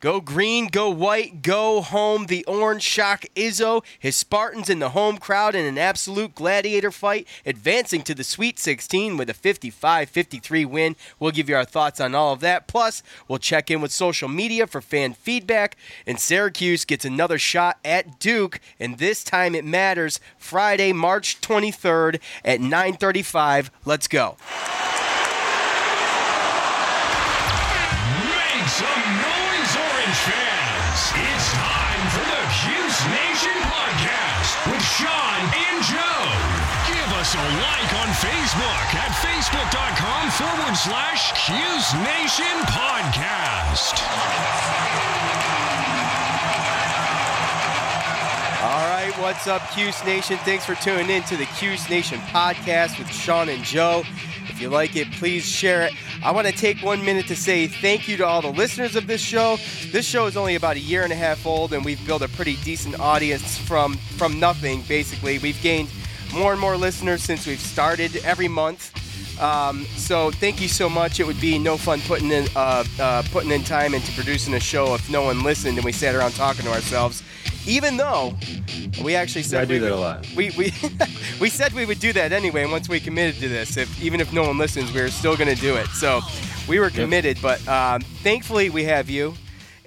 [0.00, 2.26] Go green, go white, go home.
[2.26, 7.26] The Orange Shock Izzo, his Spartans in the home crowd in an absolute gladiator fight,
[7.44, 10.94] advancing to the Sweet 16 with a 55 53 win.
[11.18, 12.68] We'll give you our thoughts on all of that.
[12.68, 15.76] Plus, we'll check in with social media for fan feedback.
[16.06, 20.20] And Syracuse gets another shot at Duke, and this time it matters.
[20.38, 23.72] Friday, March 23rd at 9:35.
[23.84, 24.36] Let's go.
[37.56, 43.94] Like on Facebook at facebook.com forward slash Cuse Nation podcast.
[48.60, 50.36] All right, what's up, Cuse Nation?
[50.38, 54.02] Thanks for tuning in to the Cuse Nation podcast with Sean and Joe.
[54.48, 55.94] If you like it, please share it.
[56.22, 59.06] I want to take one minute to say thank you to all the listeners of
[59.06, 59.56] this show.
[59.90, 62.28] This show is only about a year and a half old, and we've built a
[62.28, 64.82] pretty decent audience from from nothing.
[64.88, 65.88] Basically, we've gained
[66.34, 68.92] more and more listeners since we've started every month.
[69.40, 71.20] Um, so thank you so much.
[71.20, 74.60] It would be no fun putting in uh, uh, putting in time into producing a
[74.60, 77.22] show if no one listened and we sat around talking to ourselves.
[77.66, 78.34] Even though
[79.04, 80.26] we actually said I do we that would- a lot.
[80.34, 80.72] We we
[81.40, 82.62] we said we would do that anyway.
[82.62, 85.36] And once we committed to this, if even if no one listens, we are still
[85.36, 85.86] going to do it.
[85.88, 86.20] So
[86.68, 87.38] we were committed.
[87.40, 89.34] But um, thankfully, we have you.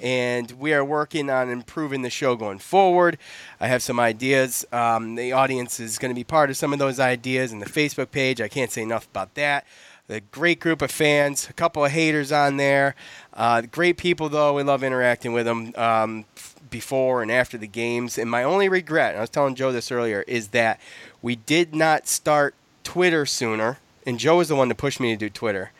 [0.01, 3.17] And we are working on improving the show going forward.
[3.59, 4.65] I have some ideas.
[4.71, 7.67] Um, the audience is going to be part of some of those ideas in the
[7.67, 8.41] Facebook page.
[8.41, 9.65] I can't say enough about that.
[10.07, 12.95] The great group of fans, a couple of haters on there.
[13.33, 14.55] Uh, great people, though.
[14.55, 16.25] We love interacting with them um,
[16.69, 18.17] before and after the games.
[18.17, 20.81] And my only regret, and I was telling Joe this earlier, is that
[21.21, 23.77] we did not start Twitter sooner.
[24.05, 25.71] And Joe was the one to push me to do Twitter.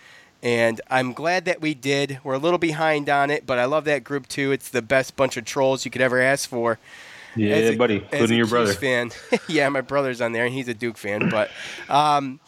[0.43, 2.19] And I'm glad that we did.
[2.23, 4.51] We're a little behind on it, but I love that group too.
[4.51, 6.79] It's the best bunch of trolls you could ever ask for.
[7.35, 8.73] Yeah, a- buddy, including your Chiefs brother.
[8.73, 9.11] Fan,
[9.47, 11.29] yeah, my brother's on there, and he's a Duke fan.
[11.29, 11.49] But,
[11.89, 12.39] um,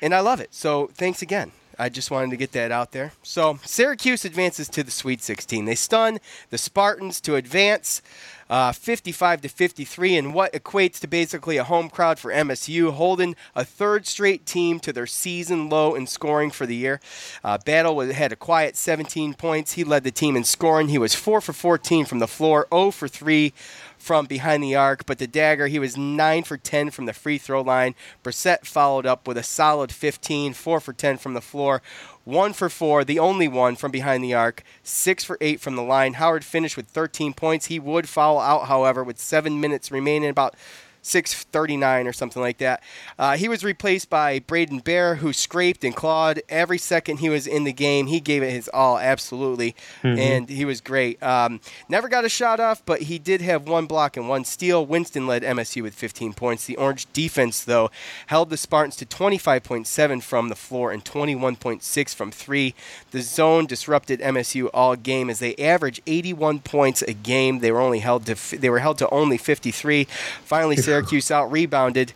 [0.00, 0.54] and I love it.
[0.54, 1.52] So thanks again.
[1.78, 3.12] I just wanted to get that out there.
[3.22, 5.64] So Syracuse advances to the Sweet 16.
[5.64, 6.18] They stun
[6.50, 8.02] the Spartans to advance.
[8.50, 13.36] Uh, 55 to 53, and what equates to basically a home crowd for MSU, holding
[13.54, 17.00] a third straight team to their season low in scoring for the year.
[17.44, 19.74] Uh, Battle was- had a quiet 17 points.
[19.74, 20.88] He led the team in scoring.
[20.88, 23.52] He was 4 for 14 from the floor, 0 for 3
[23.96, 27.38] from behind the arc, but the dagger, he was 9 for 10 from the free
[27.38, 27.94] throw line.
[28.24, 31.82] Brissett followed up with a solid 15, 4 for 10 from the floor,
[32.30, 35.82] 1 for 4, the only one from behind the arc, 6 for 8 from the
[35.82, 36.14] line.
[36.14, 37.66] Howard finished with 13 points.
[37.66, 40.54] He would foul out, however, with 7 minutes remaining, about
[41.02, 42.82] 639 or something like that.
[43.18, 47.46] Uh, he was replaced by Braedon Bayer, who scraped and clawed every second he was
[47.46, 48.06] in the game.
[48.06, 51.22] He gave it his all, absolutely, and he was great.
[51.22, 54.84] Um, never got a shot off, but he did have one block and one steal.
[54.84, 56.64] Winston led MSU with 15 points.
[56.66, 57.90] The Orange defense, though,
[58.26, 62.74] held the Spartans to 25.7 from the floor and 21.6 from three.
[63.10, 67.60] The zone disrupted MSU all game as they averaged 81 points a game.
[67.60, 70.04] They were only held to f- they were held to only 53.
[70.44, 72.12] Finally, Syracuse out rebounded.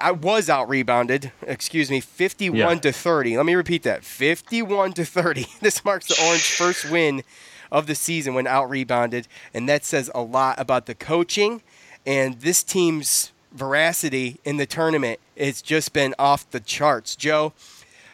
[0.00, 1.30] I was out rebounded.
[1.46, 2.74] Excuse me, 51 Yeah.
[2.76, 3.36] to 30.
[3.36, 5.46] Let me repeat that: 51 to 30.
[5.60, 7.22] This marks the Orange first win
[7.70, 11.60] of the season when out rebounded, and that says a lot about the coaching
[12.06, 15.20] and this team's veracity in the tournament.
[15.36, 17.14] It's just been off the charts.
[17.14, 17.52] Joe,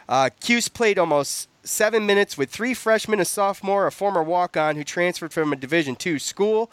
[0.08, 4.82] uh, Cuse played almost seven minutes with three freshmen, a sophomore, a former walk-on who
[4.84, 6.69] transferred from a Division two school.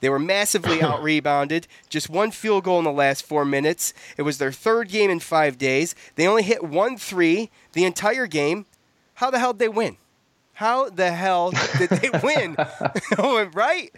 [0.00, 1.66] They were massively out rebounded.
[1.88, 3.94] Just one field goal in the last four minutes.
[4.16, 5.94] It was their third game in five days.
[6.14, 8.66] They only hit one three the entire game.
[9.14, 9.96] How the hell did they win?
[10.52, 12.56] How the hell did they win?
[13.54, 13.90] right?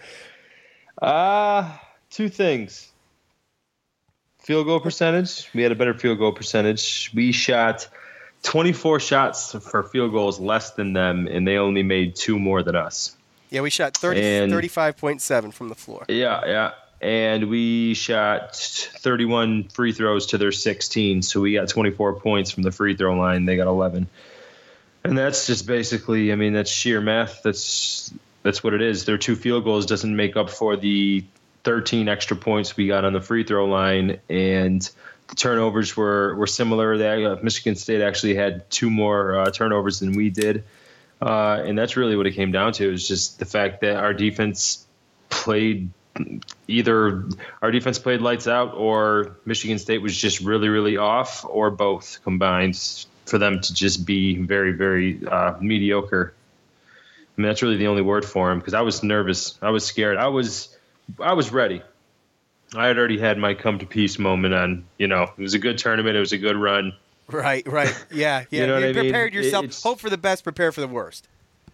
[1.00, 1.76] Uh,
[2.10, 2.90] two things.
[4.40, 5.48] Field goal percentage.
[5.54, 7.10] We had a better field goal percentage.
[7.14, 7.88] We shot
[8.44, 12.74] 24 shots for field goals less than them, and they only made two more than
[12.74, 13.16] us.
[13.50, 16.04] Yeah, we shot 30, And- 35.7 from the floor.
[16.08, 16.70] Yeah, yeah.
[17.00, 22.64] And we shot 31 free throws to their 16, so we got 24 points from
[22.64, 23.44] the free throw line.
[23.44, 24.08] They got 11.
[25.04, 27.42] And that's just basically, I mean, that's sheer math.
[27.42, 28.12] That's
[28.42, 29.04] that's what it is.
[29.04, 31.24] Their two field goals doesn't make up for the
[31.64, 34.82] 13 extra points we got on the free throw line, and
[35.28, 36.98] the turnovers were were similar.
[36.98, 40.64] They, uh, Michigan State actually had two more uh, turnovers than we did,
[41.20, 42.92] uh, and that's really what it came down to.
[42.92, 44.86] Is just the fact that our defense
[45.28, 45.90] played
[46.66, 47.24] either
[47.62, 52.20] our defense played lights out or Michigan State was just really, really off, or both
[52.24, 52.78] combined
[53.26, 56.32] for them to just be very, very uh, mediocre.
[57.36, 59.58] I mean, that's really the only word for him because I was nervous.
[59.62, 60.16] I was scared.
[60.16, 60.76] I was,
[61.20, 61.82] I was ready.
[62.74, 65.58] I had already had my come to peace moment on, you know, it was a
[65.58, 66.16] good tournament.
[66.16, 66.94] It was a good run.
[67.30, 67.94] Right, right.
[68.10, 68.60] Yeah, yeah.
[68.60, 68.94] You know what I mean?
[68.94, 69.64] prepared yourself.
[69.64, 71.28] It's- Hope for the best, prepare for the worst.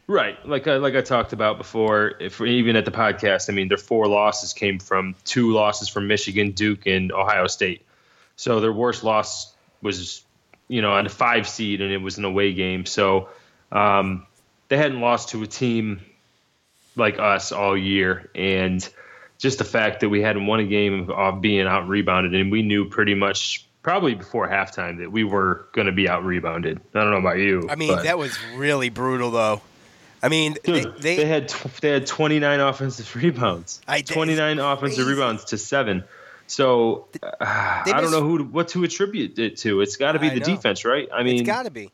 [0.07, 3.69] Right, like I, like I talked about before, if even at the podcast, I mean,
[3.69, 7.87] their four losses came from two losses from Michigan, Duke, and Ohio State.
[8.37, 10.23] So their worst loss was,
[10.69, 12.85] you know, on a five seed, and it was an away game.
[12.85, 13.31] So
[13.73, 14.27] um,
[14.69, 16.03] they hadn't lost to a team
[16.97, 18.87] like us all year, and
[19.39, 22.61] just the fact that we hadn't won a game of being out rebounded, and we
[22.61, 26.81] knew pretty much probably before halftime that we were going to be out rebounded.
[26.93, 27.69] I don't know about you.
[27.71, 29.61] I mean, but- that was really brutal, though.
[30.21, 33.81] I mean, Dude, they, they, had tw- they had 29 offensive rebounds.
[33.87, 35.11] I- 29 offensive crazy.
[35.11, 36.03] rebounds to seven.
[36.47, 39.81] So uh, I don't know who to, what to attribute it to.
[39.83, 40.47] It's got to be I the know.
[40.47, 41.09] defense, right?
[41.13, 41.91] I mean, it's got to be.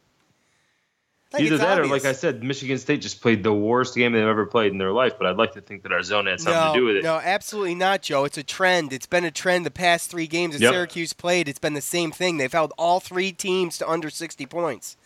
[1.32, 4.22] Like, either that or, like I said, Michigan State just played the worst game they've
[4.24, 5.12] ever played in their life.
[5.16, 7.04] But I'd like to think that our zone had something no, to do with it.
[7.04, 8.24] No, absolutely not, Joe.
[8.24, 8.92] It's a trend.
[8.92, 10.72] It's been a trend the past three games that Yep.
[10.72, 11.48] Syracuse played.
[11.48, 12.38] It's been the same thing.
[12.38, 14.96] They've held all three teams to under 60 points.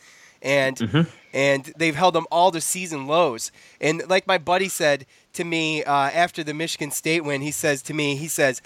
[0.40, 1.10] And Mm-hmm.
[1.34, 3.50] and they've held them all to season lows.
[3.80, 5.04] And like my buddy said
[5.34, 8.62] to me uh, after the Michigan State win, he says to me, he says,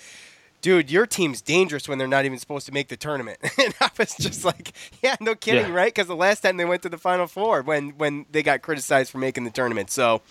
[0.60, 3.38] dude, your team's dangerous when they're not even supposed to make the tournament.
[3.58, 4.72] and I was just like,
[5.02, 5.74] yeah, no kidding, Yeah.
[5.74, 5.94] right?
[5.94, 9.10] Because the last time they went to the Final Four when when they got criticized
[9.10, 9.90] for making the tournament.
[9.90, 10.22] So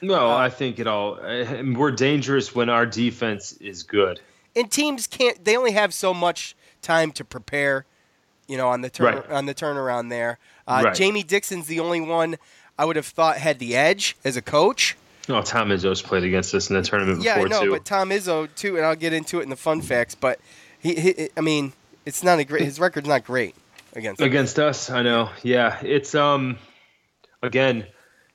[0.00, 1.14] No, I think it all.
[1.20, 4.20] uh, We're dangerous when our defense is good.
[4.54, 7.84] and teams can't they only have so much time to prepare
[8.48, 9.30] you know on the turn Right.
[9.30, 10.94] on the turnaround there uh, Right.
[10.94, 12.36] jamie dixon's the only one
[12.78, 14.96] i would have thought had the edge as a coach
[15.28, 17.70] Oh, Tom Izzo's played against us in the tournament yeah i before know too.
[17.70, 20.40] but tom izzo too and i'll get into it in the fun facts but
[20.80, 21.72] he, he i mean
[22.04, 23.54] it's not a great his record's not great
[23.94, 25.30] against against us i know.
[25.42, 26.58] Yeah it's um
[27.42, 27.86] again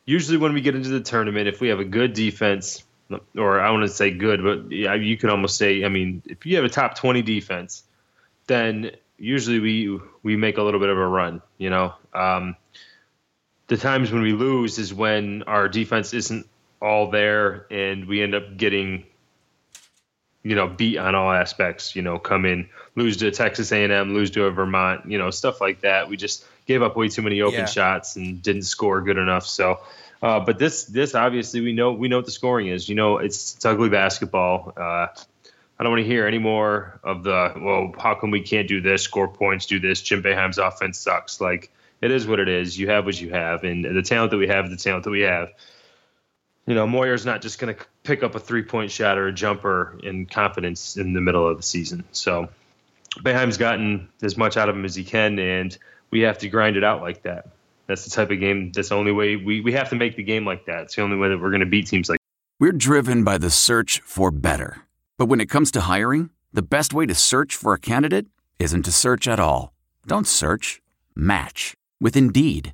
[0.05, 2.83] usually when we get into the tournament if we have a good defense
[3.37, 6.45] or i want to say good but yeah you can almost say i mean if
[6.45, 7.83] you have a top 20 defense
[8.47, 11.93] then usually we we make a little bit of a run you know?
[12.13, 12.55] Um
[13.67, 16.47] the times when we lose is when our defense isn't
[16.81, 19.03] all there and we end up getting
[20.43, 24.31] you know beat on all aspects you know come in lose to texas a&m lose
[24.31, 27.41] to a vermont you know stuff like that we just gave up way too many
[27.41, 27.65] open Yeah.
[27.65, 29.79] shots and didn't score good enough so
[30.21, 33.17] uh, but this this obviously we know we know what the scoring is you know
[33.17, 35.07] it's, it's ugly basketball uh,
[35.79, 37.93] I don't want to hear any more of the well.
[37.99, 39.03] How come we can't do this?
[39.03, 40.01] Score points, do this.
[40.01, 41.39] Jim Boeheim's offense sucks.
[41.39, 41.71] Like
[42.01, 42.79] it is what it is.
[42.79, 45.21] You have what you have, and the talent that we have, the talent that we
[45.21, 45.51] have.
[46.67, 49.33] You know, Moyer's not just going to pick up a three point shot or a
[49.33, 52.03] jumper in confidence in the middle of the season.
[52.11, 52.49] So
[53.19, 55.75] Boeheim's gotten as much out of him as he can, and
[56.11, 57.47] we have to grind it out like that.
[57.87, 58.71] That's the type of game.
[58.73, 60.83] That's the only way we, we have to make the game like that.
[60.83, 62.19] It's the only way that we're going to beat teams like.
[62.59, 64.81] We're driven by the search for better.
[65.17, 68.27] But when it comes to hiring, the best way to search for a candidate
[68.59, 69.73] isn't to search at all.
[70.05, 70.81] Don't search,
[71.15, 72.73] match with Indeed.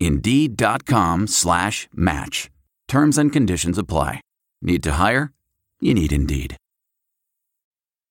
[0.00, 2.50] Indeed.com slash match.
[2.88, 4.20] Terms and conditions apply.
[4.62, 5.32] Need to hire?
[5.80, 6.56] You need Indeed.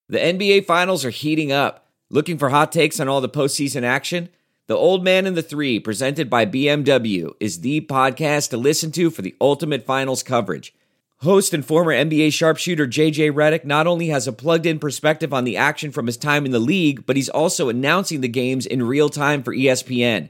[0.07, 1.87] The NBA Finals are heating up.
[2.11, 4.29] Looking for hot takes on all the postseason action?
[4.67, 9.09] The Old Man and the Three, presented by BMW, is the podcast to listen to
[9.09, 10.73] for the ultimate finals coverage.
[11.19, 15.43] Host and former NBA sharpshooter JJ Redick not only has a plugged in perspective on
[15.43, 18.83] the action from his time in the league, but he's also announcing the games in
[18.83, 20.29] real time for ESPN.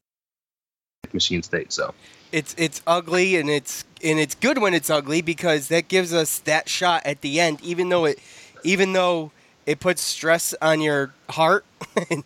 [1.13, 1.93] Machine State, so
[2.31, 6.39] it's it's ugly and it's and it's good when it's ugly because that gives us
[6.39, 8.19] that shot at the end, even though it
[8.63, 9.31] even though
[9.65, 11.65] it puts stress on your heart.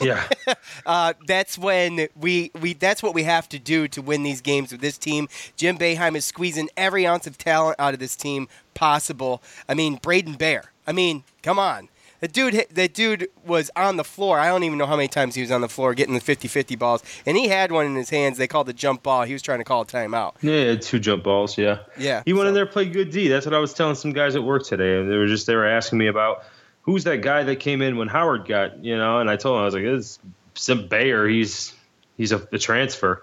[0.00, 0.24] yeah.
[0.84, 4.70] Uh, that's when we, we that's what we have to do to win these games
[4.70, 5.28] with this team.
[5.56, 9.42] Jim Boeheim is squeezing every ounce of talent out of this team possible.
[9.68, 10.70] I mean, Braedon Bayer.
[10.86, 11.88] I mean, come on.
[12.26, 14.40] That dude, that dude was on the floor.
[14.40, 16.76] I don't even know how many times he was on the floor getting the 50-50
[16.76, 18.36] balls, and he had one in his hands.
[18.36, 19.22] They called the jump ball.
[19.22, 20.32] He was trying to call a timeout.
[20.42, 21.56] Yeah, two jump balls.
[21.56, 22.24] Yeah, yeah.
[22.24, 22.48] He went so.
[22.48, 23.28] in there played good D.
[23.28, 25.06] That's what I was telling some guys at work today.
[25.06, 26.42] They were just they were asking me about
[26.82, 29.20] who's that guy that came in when Howard got, you know?
[29.20, 30.18] And I told him I was like, it's
[30.54, 31.28] Sim Bayer.
[31.28, 31.74] He's
[32.16, 33.22] he's a, a transfer,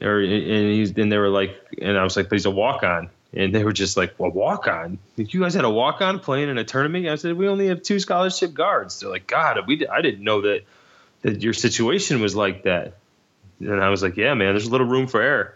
[0.00, 2.84] or and he's and they were like, and I was like, but he's a walk
[2.84, 3.10] on.
[3.32, 4.98] And they were just like, well, walk on.
[5.16, 7.06] You guys had a walk on playing in a tournament.
[7.06, 8.98] I said, we only have two scholarship guards.
[8.98, 10.62] They're like, God, we I didn't know that
[11.22, 12.94] that your situation was like that.
[13.60, 15.54] And I was like, yeah, man, there's a little room for error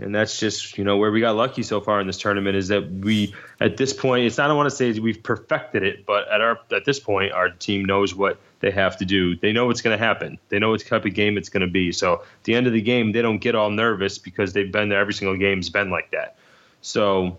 [0.00, 2.68] and that's just you know where we got lucky so far in this tournament is
[2.68, 6.28] that we at this point it's not I want to say we've perfected it, but
[6.28, 9.36] at our at this point our team knows what they have to do.
[9.36, 10.38] They know what's going to happen.
[10.48, 11.92] They know what type of game it's going to be.
[11.92, 14.90] So at the end of the game, they don't get all nervous because they've been
[14.90, 16.36] there every single game's been like that.
[16.80, 17.38] So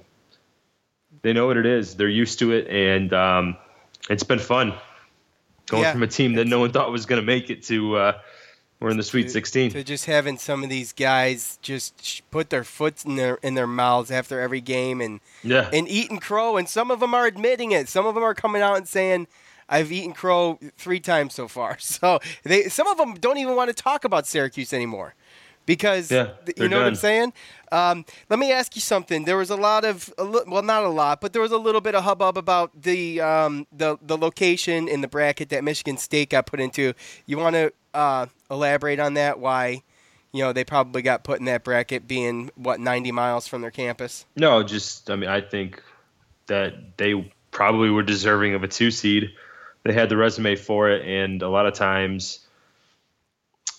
[1.22, 1.96] they know what it is.
[1.96, 3.58] They're used to it, and um,
[4.10, 4.74] it's been fun
[5.68, 7.96] going yeah, from a team that no one thought was going to make it to.
[7.96, 8.20] Uh,
[8.80, 9.72] we're in the Sweet 16.
[9.72, 13.68] To just having some of these guys just put their foot in their in their
[13.68, 15.70] mouths after every game and yeah.
[15.72, 17.88] and eating crow, and some of them are admitting it.
[17.88, 19.28] Some of them are coming out and saying,
[19.70, 23.70] "I've eaten crow three times so far." So they some of them don't even want
[23.70, 25.14] to talk about Syracuse anymore
[25.66, 26.80] because yeah, you know done.
[26.80, 27.34] what I'm saying.
[27.72, 29.24] Um, let me ask you something.
[29.24, 31.58] There was a lot of, a li- well, not a lot, but there was a
[31.58, 35.98] little bit of hubbub about the um, the the location in the bracket that Michigan
[35.98, 36.94] State got put into.
[37.26, 39.40] You want to uh, elaborate on that?
[39.40, 39.84] Why,
[40.34, 43.72] you know, they probably got put in that bracket, being what 90 miles from their
[43.72, 44.26] campus.
[44.36, 45.82] No, just I mean, I think
[46.48, 49.30] that they probably were deserving of a two seed.
[49.84, 52.41] They had the resume for it, and a lot of times,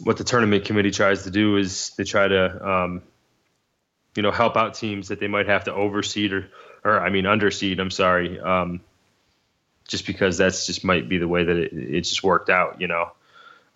[0.03, 3.03] what the tournament committee tries to do is they try to, um,
[4.17, 6.49] you know, help out teams that they might have to overseed or,
[6.85, 7.79] or I mean, underseed.
[7.79, 8.81] I'm sorry, um,
[9.87, 12.89] just because that's just might be the way that it, it just worked out, you
[12.89, 13.13] know.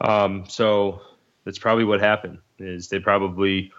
[0.00, 1.00] Um, so
[1.44, 2.38] that's probably what happened.
[2.58, 3.72] Is they probably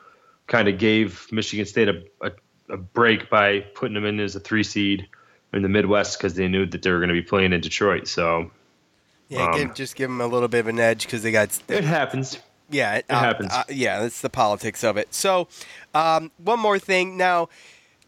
[0.48, 2.32] kind of gave Michigan State a, a,
[2.70, 5.08] a, break by putting them in as a three seed
[5.52, 8.08] in the Midwest because they knew that they were going to be playing in Detroit.
[8.08, 8.52] So
[9.30, 11.58] yeah, um, give, just give them a little bit of an edge because they got.
[11.68, 12.40] It happens.
[12.70, 13.52] Yeah, it, uh, happens.
[13.52, 15.14] Uh, yeah, that's the politics of it.
[15.14, 15.48] So,
[15.94, 17.18] um, one more thing.
[17.18, 17.50] Now,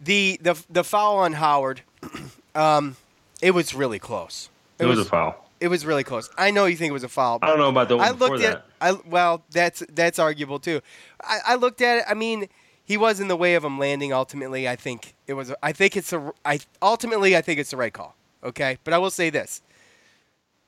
[0.02, 1.82] the the the foul on Howard,
[2.56, 2.96] um,
[3.42, 4.50] it was really close.
[4.78, 5.46] It, it was, was, a foul.
[5.60, 6.30] It was really close.
[6.38, 7.40] I know you think it was a foul.
[7.42, 10.60] I don't know about the one I looked before at, I well, that's that's arguable
[10.60, 10.82] too.
[11.22, 12.06] I, I looked at it.
[12.08, 12.48] I mean,
[12.84, 14.14] he was in the way of him landing.
[14.14, 15.54] Ultimately, I think it was.
[15.62, 16.34] I think it's a.
[16.44, 18.16] I ultimately I think it's the right call.
[18.44, 19.62] Okay, but I will say this.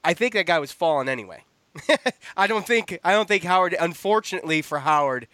[0.03, 1.43] I think that guy was falling anyway.
[2.38, 3.00] I don't think.
[3.03, 3.75] I don't think Howard.
[3.79, 5.27] Unfortunately for Howard,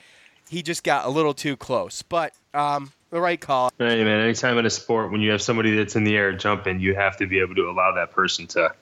[0.50, 2.02] he just got a little too close.
[2.04, 3.72] But um, the right call.
[3.80, 6.80] Hey man, anytime in a sport when you have somebody that's in the air jumping,
[6.80, 8.74] you have to be able to allow that person to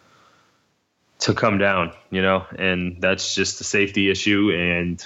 [1.20, 4.52] to come down, you know, and that's just a safety issue.
[4.52, 5.06] And,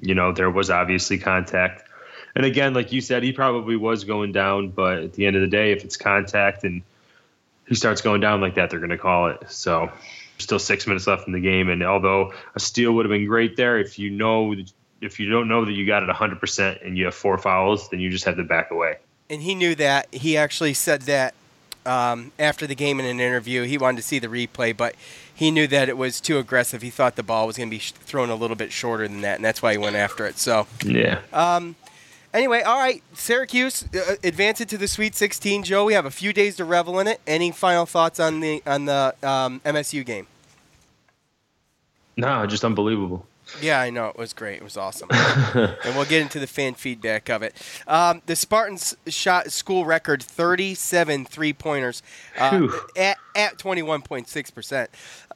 [0.00, 1.88] you know, there was obviously contact.
[2.34, 5.42] And again, like you said, he probably was going down, but at the end of
[5.42, 6.82] the day, if it's contact and
[7.70, 9.50] he starts going down like that, they're going to call it.
[9.50, 9.90] So,
[10.36, 11.70] still six minutes left in the game.
[11.70, 14.54] And although a steal would have been great there, if you know,
[15.00, 18.00] if you don't know that you got it 100% and you have four fouls, then
[18.00, 18.96] you just have to back away.
[19.30, 20.12] And he knew that.
[20.12, 21.34] He actually said that
[21.86, 23.62] um, after the game in an interview.
[23.62, 24.94] He wanted to see the replay, but
[25.32, 26.82] he knew that it was too aggressive.
[26.82, 29.20] He thought the ball was going to be sh- thrown a little bit shorter than
[29.22, 30.38] that, and that's why he went after it.
[30.38, 31.20] So yeah.
[31.32, 31.76] Um,
[32.32, 35.64] anyway, all right, Syracuse uh, advanced to the Sweet 16.
[35.64, 37.20] Joe, we have a few days to revel in it.
[37.26, 40.26] Any final thoughts on the on the um, MSU game?
[42.16, 43.26] No, just unbelievable.
[43.60, 44.56] Yeah, I know it was great.
[44.56, 47.54] It was awesome, and we'll get into the fan feedback of it.
[47.86, 52.02] Um, the Spartans shot school record 37 three pointers
[52.38, 54.90] uh, at at 21.6 percent.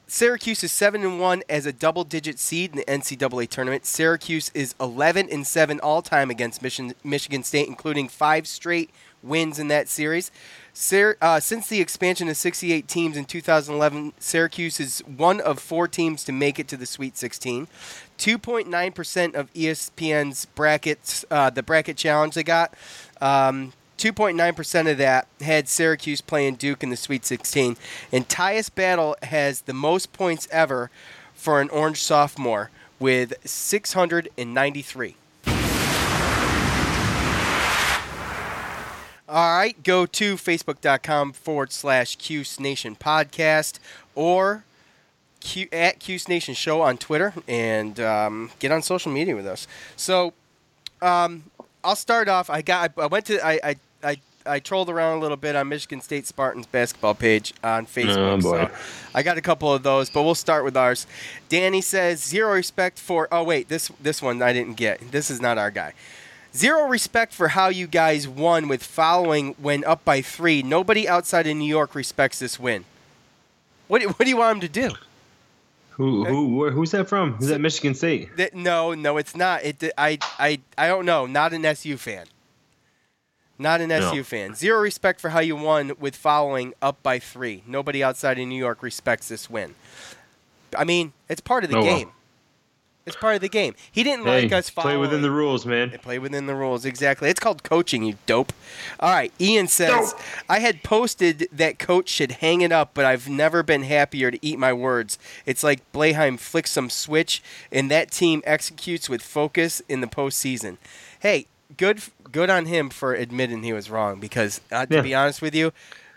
[0.07, 3.87] Syracuse is seven and one as a double-digit seed in the NCAA tournament.
[3.87, 8.91] Syracuse is 11 and seven all time against Michigan, Michigan State, including five straight
[9.23, 10.31] wins in that series.
[11.21, 16.23] Uh, since the expansion to 68 teams in 2011, Syracuse is one of four teams
[16.25, 17.67] to make it to the Sweet 16.
[18.17, 22.73] 2.9% of ESPN's brackets, uh, the bracket challenge they got,
[23.21, 27.77] um, 2.9% of that had Syracuse playing Duke in the Sweet 16.
[28.11, 30.91] And Tyus Battle has the most points ever
[31.33, 35.15] for an Orange sophomore with 693.
[39.27, 43.79] All right, go to facebook.com forward slash Cuse Nation podcast
[44.13, 44.65] or
[45.45, 49.67] Q, at Cuse Nation Show on Twitter and um, get on social media with us.
[49.95, 50.33] So
[51.01, 51.43] um,
[51.83, 52.49] I'll start off.
[52.49, 52.93] I got.
[52.97, 53.45] I went to.
[53.45, 53.75] I, I.
[54.03, 54.17] I.
[54.47, 58.37] I trolled around a little bit on Michigan State Spartans basketball page on Facebook.
[58.37, 58.67] Oh, boy.
[58.67, 58.71] So
[59.15, 61.07] I got a couple of those, but we'll start with ours.
[61.49, 63.27] Danny says zero respect for.
[63.31, 65.11] Oh wait, this this one I didn't get.
[65.11, 65.93] This is not our guy.
[66.55, 70.61] Zero respect for how you guys won with following when up by three.
[70.61, 72.85] Nobody outside of New York respects this win.
[73.87, 74.95] What what do you want him to do?
[75.95, 77.33] Who uh, who who's that from?
[77.35, 78.35] Who's that Michigan State?
[78.37, 79.63] That, no, no, it's not.
[79.63, 79.81] It.
[79.97, 80.19] I.
[80.37, 80.59] I.
[80.77, 81.25] I don't know.
[81.25, 82.25] Not an SU fan.
[83.57, 84.09] Not an No.
[84.11, 84.53] SU fan.
[84.55, 87.63] Zero respect for how you won with following up by three.
[87.65, 89.75] Nobody outside of New York respects this win.
[90.77, 92.11] I mean, it's part of the Oh, well.
[93.05, 93.11] Game.
[93.13, 93.75] It's part of the game.
[93.91, 95.91] He didn't Hey, like us play within the rules, man.
[95.91, 97.29] They play within the rules, exactly.
[97.29, 98.51] It's called coaching, you dope.
[98.99, 100.15] All right, Ian says,
[100.49, 104.39] I had posted that coach should hang it up, but I've never been happier to
[104.43, 105.19] eat my words.
[105.45, 110.77] It's like Boeheim flicks some switch, and that team executes with focus in the postseason.
[111.19, 111.45] Hey,
[111.77, 115.01] good good on him for admitting he was wrong, because uh, to Yeah.
[115.01, 115.73] be honest with you,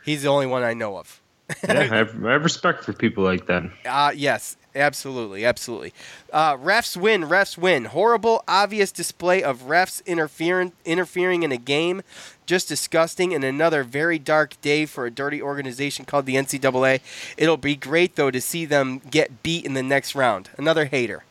[0.06, 1.20] he's the only one I know of.
[1.68, 3.64] yeah, I have, I have respect for people like that.
[3.86, 5.92] Uh, yes, absolutely, absolutely.
[6.32, 7.86] Uh, refs win, refs win.
[7.86, 12.02] Horrible, obvious display of refs interfering interfering in a game.
[12.46, 17.00] Just disgusting, and another very dark day for a dirty organization called the NCAA.
[17.36, 20.50] It'll be great though to see them get beat in the next round.
[20.56, 21.24] Another hater.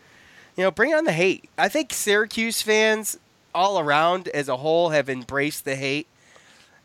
[0.56, 1.50] You know, bring on the hate.
[1.58, 3.17] I think Syracuse fans
[3.54, 6.08] all around as a whole have embraced the hate,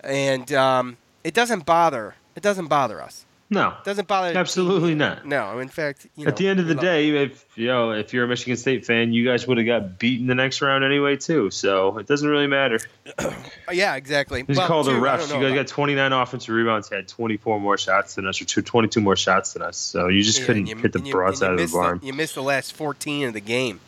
[0.01, 2.15] and um, it doesn't bother.
[2.35, 3.25] It doesn't bother us.
[3.53, 4.37] No, doesn't bother.
[4.37, 5.27] absolutely not.
[5.27, 8.13] No, in fact, you know, At the end of the day, if you know if
[8.15, 11.17] you're a Michigan State fan, you guys would have got beaten the next round anyway
[11.17, 11.51] too.
[11.51, 12.79] So it doesn't really matter.
[13.69, 14.43] Uh, yeah, exactly.
[14.43, 15.33] Just Well, call the refs.
[15.33, 19.15] You guys got 29 offensive rebounds, had 24 more shots than us, or 22 more
[19.15, 19.77] shots than us.
[19.77, 22.01] So you just Yeah, couldn't you- hit the broadside of the barn.
[22.03, 23.79] you missed the last 14 of the game.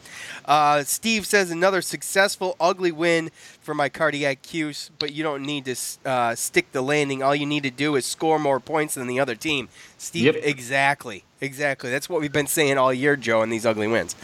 [0.44, 3.30] Uh, Steve says another successful, ugly win
[3.60, 7.22] for my cardiac Cuse, but you don't need to uh, stick the landing.
[7.22, 9.68] All you need to do is score more points than the other team.
[9.96, 10.36] Steve, Yep.
[10.44, 11.90] exactly, exactly.
[11.90, 14.14] That's what we've been saying all year, Joe, in these ugly wins.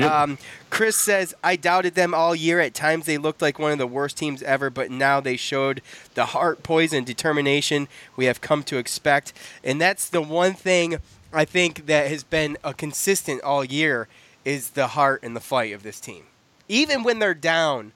[0.00, 0.38] Um,
[0.70, 2.58] Chris says I doubted them all year.
[2.60, 5.82] At times they looked like one of the worst teams ever, but now they showed
[6.14, 9.32] the heart, poise, and determination we have come to expect.
[9.62, 10.98] And that's the one thing
[11.32, 14.08] I think that has been a consistent all year
[14.44, 16.24] is the heart and the fight of this team.
[16.68, 17.92] Even when they're down,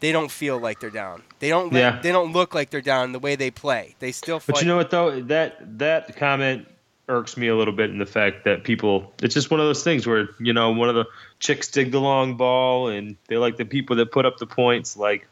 [0.00, 1.22] they don't feel like they're down.
[1.38, 1.72] They don't.
[1.72, 2.00] let- Yeah.
[2.02, 3.94] They don't look like they're down the way they play.
[4.00, 4.54] They still fight.
[4.54, 5.20] But you know what though?
[5.22, 6.66] That that comment
[7.08, 9.82] irks me a little bit in the fact that people it's just one of those
[9.84, 11.04] things where, you know, one of the
[11.38, 14.96] chicks dig the long ball and they like the people that put up the points.
[14.96, 15.26] Like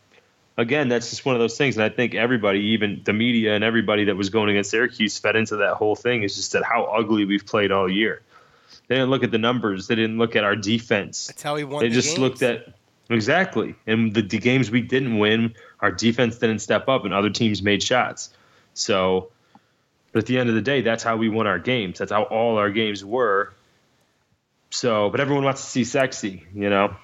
[0.59, 1.77] again, that's just one of those things.
[1.77, 5.35] And I think everybody, even the media and everybody that was going against Syracuse fed
[5.35, 8.21] into that whole thing is just that how ugly we've played all year.
[8.93, 9.87] They didn't look at the numbers.
[9.87, 11.29] They didn't look at our defense.
[11.29, 11.81] That's how we won.
[11.81, 12.19] They the just games.
[12.19, 12.75] looked at
[13.09, 17.31] exactly, and the, the games we didn't win, our defense didn't step up, and other
[17.31, 18.29] teams made shots.
[18.75, 19.31] So,
[20.13, 22.01] but at the end of the day, that's how we won our games.
[22.01, 23.55] That's how all our games were.
[24.69, 26.95] So, but everyone wants to see sexy, you know,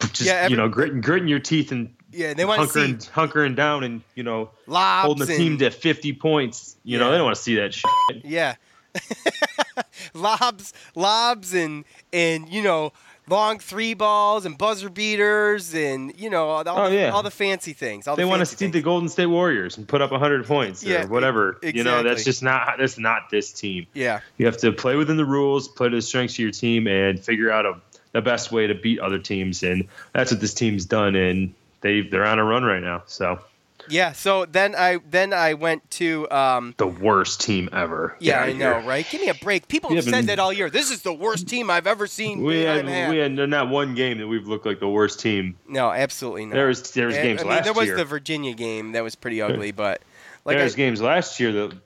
[0.00, 2.80] just Yeah, every- you know, gritting, gritting your teeth and Yeah, they want to see
[2.80, 6.74] hunkering, hunkering down, and you know, holding the team to fifty points.
[6.82, 8.24] You know, they don't want to see that shit.
[8.24, 8.56] Yeah.
[10.14, 12.92] lobs, lobs, and and you know
[13.26, 17.10] long three balls and buzzer beaters and you know all, Oh, the, yeah.
[17.10, 18.06] all the fancy things.
[18.06, 20.84] All they the want to see the Golden State Warriors and put up 100 points
[20.84, 21.58] Yeah, or whatever.
[21.64, 23.86] e- You know, that's just not that's not this team.
[23.94, 24.20] Yeah.
[24.36, 27.18] You have to play within the rules, play to the strengths of your team, and
[27.18, 27.74] figure out a,
[28.12, 29.62] the best way to beat other teams.
[29.62, 31.16] And that's what this team's done.
[31.16, 33.04] And they they're on a run right now.
[33.06, 33.38] So
[33.88, 34.12] Yeah.
[34.12, 36.30] So then I then I went to.
[36.30, 38.16] Um, The worst team ever.
[38.20, 38.88] Yeah, I know, here.
[38.88, 39.06] right?
[39.10, 39.68] Give me a break.
[39.68, 40.70] People We have said that all year.
[40.70, 42.42] This is the worst team I've ever seen.
[42.42, 45.56] We had, Anaheim we had not one game that we've looked like the worst team.
[45.68, 46.54] No, absolutely not.
[46.54, 47.64] There was there was I- games I mean, last year.
[47.74, 47.96] there was year.
[47.96, 50.02] the Virginia game that was pretty ugly, but
[50.44, 51.76] like There's I, games last year that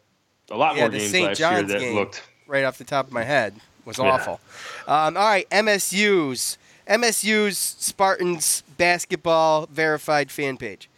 [0.51, 1.27] a lot yeah, more the games St.
[1.29, 2.23] last John's year that game, looked.
[2.47, 4.05] right off the top of my head was Yeah.
[4.05, 4.41] awful.
[4.87, 10.89] Um, all right, MSU's MSU's Spartans basketball verified fan page.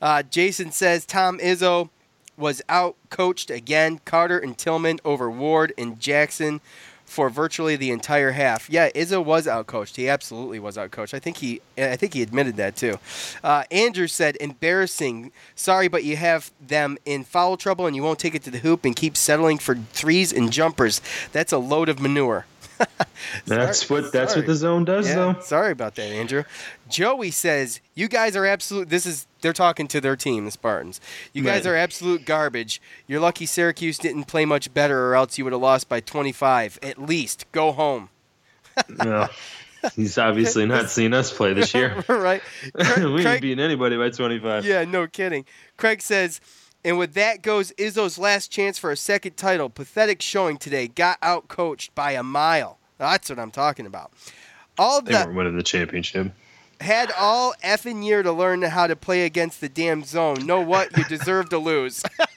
[0.00, 1.90] Uh, Jason says Tom Izzo
[2.36, 4.00] was out coached again.
[4.04, 6.60] Carter and Tillman over Ward and Jackson
[7.06, 8.68] for virtually the entire half.
[8.68, 9.96] Yeah, Izzo was out coached.
[9.96, 11.14] He absolutely was out coached.
[11.14, 12.98] I think he I think he admitted that too.
[13.42, 15.30] Uh, Andrew said embarrassing.
[15.54, 18.58] Sorry, but you have them in foul trouble and you won't take it to the
[18.58, 21.00] hoop and keep settling for threes and jumpers.
[21.32, 22.44] That's a load of manure.
[23.46, 24.42] That's what that's sorry.
[24.42, 25.40] what the zone does Yeah, though.
[25.40, 26.44] Sorry about that, Andrew.
[26.88, 28.88] Joey says, You guys are absolute.
[28.88, 31.00] This is, they're talking to their team, the Spartans.
[31.32, 32.80] You guys are absolute garbage.
[33.06, 36.78] You're lucky Syracuse didn't play much better, or else you would have lost by 25.
[36.82, 37.46] At least.
[37.52, 38.08] Go home.
[39.04, 39.28] No.
[39.94, 42.04] He's obviously not seen us play this year.
[42.08, 42.42] right?
[42.74, 44.64] we Craig- ain't beating anybody by 25.
[44.66, 45.44] Yeah, no kidding.
[45.78, 46.40] Craig says,
[46.86, 49.68] and with that goes Izzo's last chance for a second title.
[49.68, 50.88] Pathetic showing today.
[50.88, 52.78] Got out coached by a mile.
[52.96, 54.12] That's what I'm talking about.
[54.78, 56.32] All They the weren't winning the championship.
[56.80, 60.46] had all effing year to learn how to play against the damn zone.
[60.46, 60.96] Know what?
[60.96, 62.02] You deserve to lose.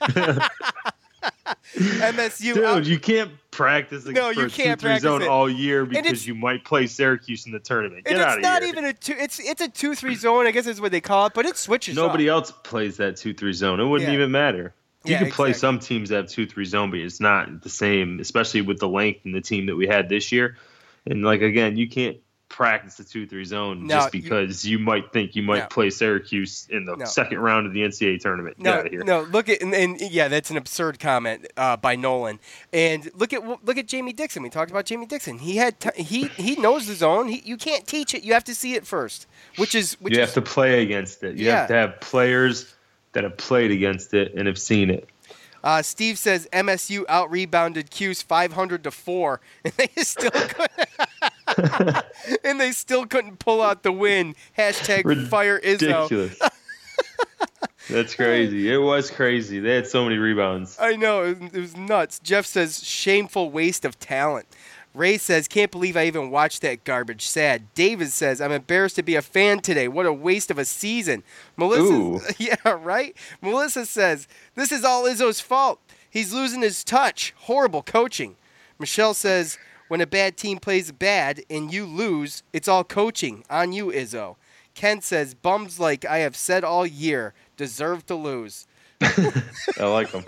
[1.76, 2.54] MSU.
[2.54, 5.28] Dude, out- you can't practice No, you can't two, three practice zone it.
[5.28, 8.04] all year because you might play Syracuse in the tournament.
[8.06, 8.70] Get out it's of not here.
[8.72, 9.14] even a two.
[9.18, 10.46] It's it's a two three zone.
[10.46, 11.94] I guess is what they call it, but it switches.
[11.96, 12.48] Nobody off.
[12.48, 13.80] else plays that two three zone.
[13.80, 14.14] It wouldn't Yeah.
[14.14, 14.74] even matter.
[15.04, 15.52] You Yeah, can play exactly.
[15.54, 18.88] some teams that have two three zone, but it's not the same, especially with the
[18.88, 20.56] length and the team that we had this year.
[21.06, 22.16] And like again, you can't
[22.50, 25.66] practice the two three zone No, just because you, might think you might No.
[25.68, 27.04] play Syracuse in the No.
[27.06, 28.58] second round of the NCAA tournament.
[28.58, 29.02] No, here.
[29.04, 29.22] no.
[29.22, 32.38] Look at and, and yeah, that's an absurd comment uh, by Nolan.
[32.72, 34.42] And look at look at Jamie Dixon.
[34.42, 35.38] We talked about Jamie Dixon.
[35.38, 37.28] He had t- he he knows the zone.
[37.28, 38.22] He, you can't teach it.
[38.24, 39.26] You have to see it first.
[39.56, 41.36] Which is which you is, have to play against it.
[41.36, 41.58] You Yeah.
[41.60, 42.74] have to have players
[43.12, 45.08] that have played against it and have seen it.
[45.62, 50.30] Uh, Steve says MSU out rebounded Cuse 500 to four, and they still
[52.44, 54.34] and they still couldn't pull out the win.
[54.56, 56.02] Hashtag fire Izzo.
[56.02, 56.38] Ridiculous.
[57.88, 58.72] That's crazy.
[58.72, 59.58] It was crazy.
[59.58, 60.76] They had so many rebounds.
[60.80, 62.20] I know it was, it was nuts.
[62.20, 64.46] Jeff says shameful waste of talent.
[64.92, 67.26] Ray says can't believe I even watched that garbage.
[67.26, 67.72] Sad.
[67.74, 69.88] David says I'm embarrassed to be a fan today.
[69.88, 71.22] What a waste of a season.
[71.56, 72.20] Melissa, Ooh.
[72.38, 73.16] yeah, right.
[73.40, 75.80] Melissa says this is all Izzo's fault.
[76.08, 77.34] He's losing his touch.
[77.38, 78.36] Horrible coaching.
[78.78, 79.58] Michelle says
[79.90, 84.36] when a bad team plays bad and you lose, it's all coaching on you, Izzo.
[84.74, 88.68] Ken says bums like I have said all year deserve to lose.
[89.02, 90.24] I like them.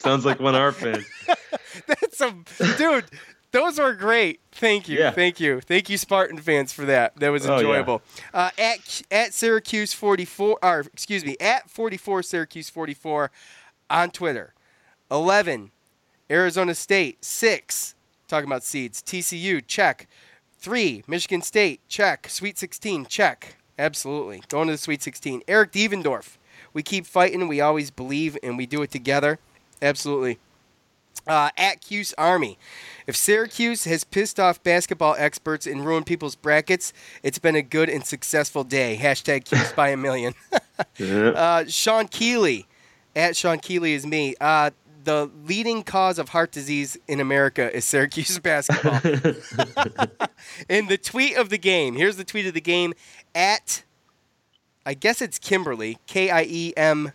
[0.00, 1.06] Sounds like one of our fans.
[1.86, 2.34] That's a
[2.76, 3.04] dude.
[3.52, 4.40] Those were great.
[4.52, 4.98] Thank you.
[4.98, 5.12] Yeah.
[5.12, 5.60] Thank you.
[5.62, 7.16] Thank you, Spartan fans, for that.
[7.16, 7.60] That was Oh, yeah.
[7.60, 8.02] enjoyable.
[8.34, 13.30] uh, at at Syracuse forty four, or excuse me, at forty four Syracuse forty four
[13.88, 14.52] on Twitter.
[15.10, 15.70] Eleven,
[16.30, 17.24] Arizona State.
[17.24, 17.94] Six,
[18.28, 19.02] talking about seeds.
[19.02, 20.08] TCU check.
[20.58, 22.28] Three, Michigan State check.
[22.28, 23.56] Sweet sixteen check.
[23.78, 25.42] Absolutely, going to the Sweet sixteen.
[25.46, 26.36] Eric Devendorf.
[26.72, 27.48] We keep fighting.
[27.48, 29.38] We always believe, and we do it together.
[29.80, 30.38] Absolutely
[31.26, 32.58] uh, at Cuse Army.
[33.06, 37.88] If Syracuse has pissed off basketball experts and ruined people's brackets, it's been a good
[37.88, 38.98] and successful day.
[39.00, 40.34] Hashtag Cuse by a million.
[41.00, 42.66] Uh, Sean Keeley,
[43.14, 44.34] at Sean Keeley is me.
[44.38, 44.70] Uh,
[45.06, 49.00] the leading cause of heart disease in America is Syracuse basketball.
[50.68, 52.92] in the tweet of the game, here's the tweet of the game
[53.34, 53.84] at,
[54.84, 57.12] I guess it's Kimberly, K I E M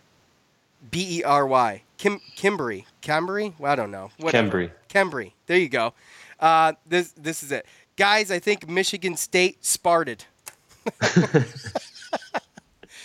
[0.90, 1.82] B E R Y.
[1.98, 3.52] Kim Kimberly, Kimbery?
[3.58, 4.10] Well, I don't know.
[4.18, 4.48] Whatever.
[4.48, 4.70] Kembry.
[4.88, 5.32] Kembry.
[5.46, 5.92] There you go.
[6.40, 7.66] Uh, this this is it.
[7.96, 10.24] Guys, I think Michigan State sparted.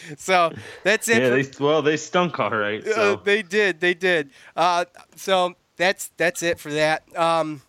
[0.18, 1.22] so that's it.
[1.22, 2.86] Yeah, for- they, well, they stunk all right.
[2.88, 3.80] uh, they did.
[3.80, 4.30] They did.
[4.56, 7.04] Uh, so that's that's it for that.
[7.18, 7.62] Um,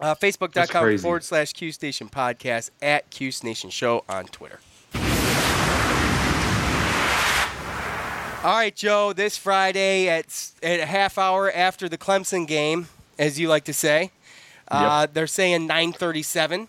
[0.00, 4.60] uh, Facebook.com forward slash Cuse Nation Podcast at Cuse Nation Show on Twitter.
[8.44, 9.12] All right, Joe.
[9.12, 12.86] This Friday at at a half hour after the Clemson game,
[13.18, 14.12] as you like to say,
[14.68, 16.68] uh, they're saying 9:37.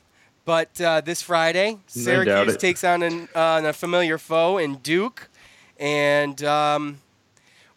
[0.49, 5.29] But uh, this Friday, Syracuse takes on an, uh, a familiar foe in Duke,
[5.79, 7.01] and um,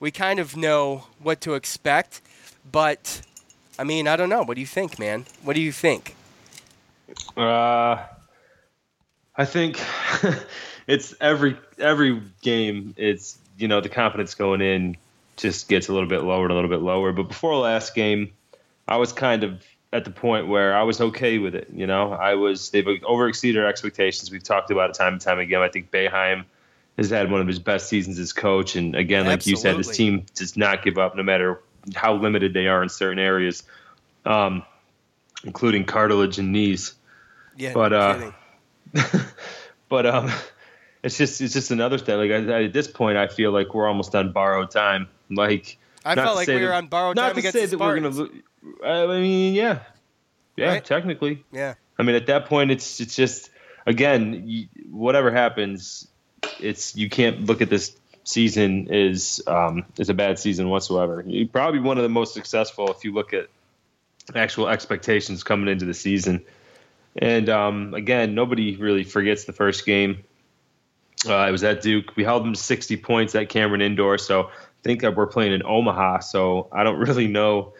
[0.00, 2.22] we kind of know what to expect.
[2.72, 3.20] But
[3.78, 4.42] I mean, I don't know.
[4.42, 5.26] What do you think, man?
[5.42, 6.16] What do you think?
[7.36, 7.98] Uh,
[9.36, 9.78] I think
[10.86, 12.94] it's every every game.
[12.96, 14.96] It's you know the confidence going in
[15.36, 17.12] just gets a little bit lower and a little bit lower.
[17.12, 18.32] But before last game,
[18.88, 21.68] I was kind of at the point where I was okay with it.
[21.72, 24.30] You know, I was they've over exceeded our expectations.
[24.30, 25.60] We've talked about it time and time again.
[25.60, 26.44] I think Boeheim
[26.96, 29.50] has had one of his best seasons as coach, and again, like Absolutely.
[29.50, 31.60] you said, this team does not give up no matter
[31.94, 33.62] how limited they are in certain areas,
[34.24, 34.62] um,
[35.44, 36.94] including cartilage and knees.
[37.56, 38.32] Yeah, but no
[38.96, 39.22] uh,
[39.88, 40.30] but um,
[41.02, 42.16] it's just it's just another thing.
[42.16, 45.08] Like I, at this point, I feel like we're almost on borrowed time.
[45.28, 48.00] Like I felt like we that, were on borrowed time not to say that we're
[48.00, 48.28] gonna.
[48.84, 49.80] I mean, yeah,
[50.56, 50.84] yeah, right?
[50.84, 51.74] technically, yeah.
[51.98, 53.50] I mean, at that point, it's it's just
[53.86, 56.08] again, you, whatever happens,
[56.60, 61.24] it's you can't look at this season is um, is a bad season whatsoever.
[61.26, 63.48] You probably one of the most successful if you look at
[64.34, 66.44] actual expectations coming into the season.
[67.16, 70.24] And um, again, nobody really forgets the first game.
[71.26, 72.16] Uh, it was at Duke.
[72.16, 74.18] We held them to 60 points at Cameron Indoor.
[74.18, 74.50] So I
[74.82, 76.20] think we're playing in Omaha.
[76.20, 77.74] So I don't really know.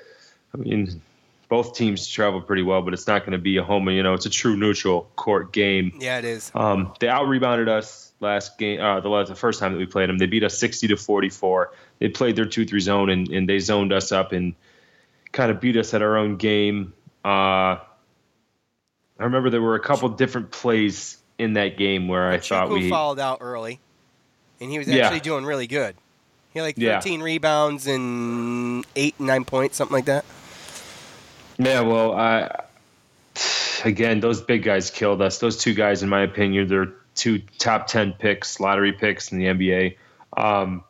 [0.55, 1.01] I mean,
[1.49, 3.89] both teams travel pretty well, but it's not going to be a home.
[3.91, 5.93] You know, it's a true neutral court game.
[6.01, 6.51] Yeah, it is.
[6.55, 8.81] Um, they out rebounded us last game.
[8.81, 10.97] Uh, the, last, the first time that we played them, they beat us 60 to
[10.97, 11.73] 44.
[11.99, 14.55] They played their two three zone and, and they zoned us up and
[15.33, 16.95] kind of beat us at our own game.
[17.25, 17.77] Uh,
[19.19, 22.89] I remember there were a couple different plays in that game where I thought we
[22.89, 23.79] fouled out early,
[24.61, 25.23] and he was actually yeah.
[25.23, 25.97] doing really good.
[26.53, 27.25] He had like 13 yeah.
[27.25, 30.25] rebounds and eight, nine points, something like that.
[31.59, 32.65] Yeah, well, I
[33.85, 35.39] again, those big guys killed us.
[35.39, 39.47] Those two guys, in my opinion, they're two top 10 picks, lottery picks in the
[39.47, 39.97] NBA.
[40.37, 40.85] Um,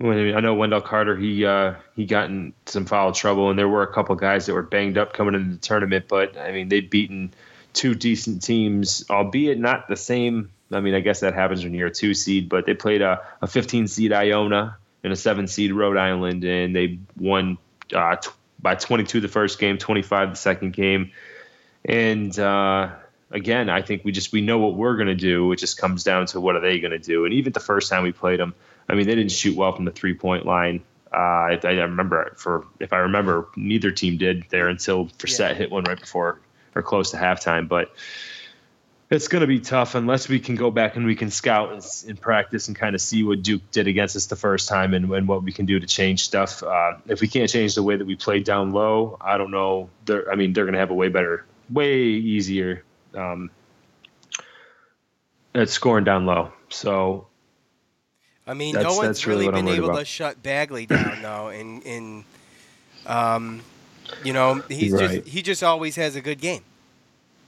[0.00, 3.82] I know Wendell Carter, he uh, he got in some foul trouble, and there were
[3.82, 6.06] a couple guys that were banged up coming into the tournament.
[6.08, 7.34] But I mean, they'd beaten
[7.72, 10.50] two decent teams, albeit not the same.
[10.70, 13.22] I mean, I guess that happens when you're a two seed, but they played a,
[13.42, 17.58] a 15 seed Iona and a seven seed Rhode Island, and they won
[17.92, 18.16] uh,
[18.60, 21.12] by 22 the first game, 25 the second game,
[21.84, 22.90] and uh,
[23.30, 25.52] again, I think we just we know what we're going to do.
[25.52, 27.24] It just comes down to what are they going to do.
[27.24, 28.54] And even the first time we played them,
[28.88, 30.82] I mean, they didn't shoot well from the three point line.
[31.12, 35.54] Uh, I, I, remember for if I remember, neither team did there until Brissett yeah.
[35.54, 36.40] hit one right before
[36.74, 37.66] or close to halftime.
[37.68, 37.92] But
[39.10, 41.82] it's going to be tough unless we can go back and we can scout and,
[42.06, 45.10] and, practice and kind of see what Duke did against us the first time and,
[45.10, 46.62] and what we can do to change stuff.
[46.62, 49.88] Uh, if we can't change the way that we play down low, I don't know.
[50.04, 53.50] They're, I mean, they're going to have a way better, way easier um,
[55.54, 56.52] at scoring down low.
[56.68, 57.28] So,
[58.46, 60.00] I mean, no one's really, really been able about.
[60.00, 62.24] to shut Bagley down though, and and
[63.06, 63.62] um,
[64.22, 65.10] you know, he's right.
[65.10, 66.62] just he just always has a good game.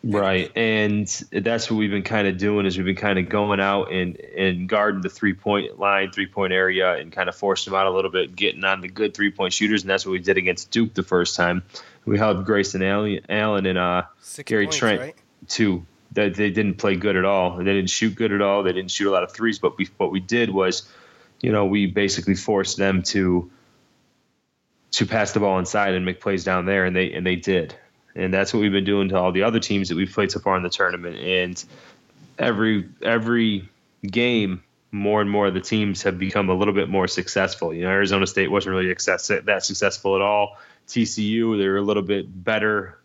[0.02, 3.60] Right, and that's what we've been kind of doing is we've been kind of going
[3.60, 7.72] out and and guarding the three point line, three point area, and kind of forcing
[7.72, 10.12] them out a little bit, getting on the good three point shooters, and that's what
[10.12, 11.62] we did against Duke the first time.
[12.06, 14.04] We held Grayson Allen, Allen and uh,
[14.46, 15.16] Gary points, Trent right?
[15.48, 15.84] two.
[16.12, 17.58] That they didn't play good at all.
[17.58, 18.62] They didn't shoot good at all.
[18.62, 19.58] They didn't shoot a lot of threes.
[19.58, 20.90] But we, what we did was,
[21.40, 23.50] you know, we basically forced them to
[24.92, 27.74] to pass the ball inside and make plays down there, and they and they did.
[28.14, 30.40] And that's what we've been doing to all the other teams that we've played so
[30.40, 31.16] far in the tournament.
[31.16, 31.64] And
[32.38, 33.68] every every
[34.02, 37.72] game, more and more of the teams have become a little bit more successful.
[37.72, 40.58] You know, Arizona State wasn't really that successful at all.
[40.88, 42.98] TCU, they were a little bit better.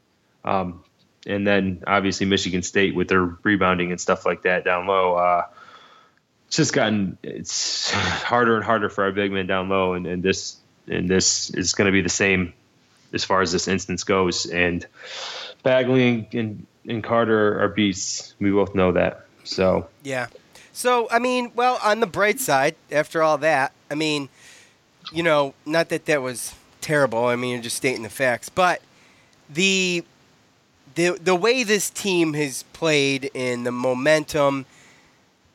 [0.43, 0.83] Um,
[1.25, 5.15] and then obviously Michigan State with their rebounding and stuff like that down low.
[5.15, 5.43] Uh,
[6.47, 10.21] it's just gotten it's harder and harder for our big men down low, and, and
[10.21, 12.53] this and this is going to be the same
[13.15, 14.45] as far as this instance goes.
[14.45, 14.85] And
[15.63, 18.35] Bagley and, and, and Carter are beasts.
[18.39, 19.25] We both know that.
[19.43, 20.27] So yeah.
[20.73, 24.29] So I mean, well, on the bright side, after all that, I mean,
[25.11, 27.25] you know, not that that was terrible.
[27.25, 28.81] I mean, you're just stating the facts, but
[29.49, 30.03] the
[30.95, 34.65] the the way this team has played in the momentum,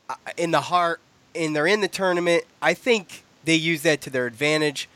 [0.09, 1.01] uh, in the heart,
[1.35, 2.45] and they're in the tournament.
[2.63, 4.89] I think they use that to their advantage.